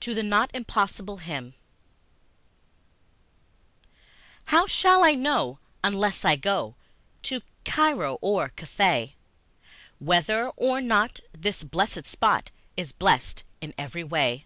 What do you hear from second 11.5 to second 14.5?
blessèd spot Is blest in every way?